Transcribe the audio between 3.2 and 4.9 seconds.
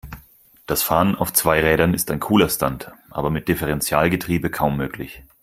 mit Differentialgetriebe kaum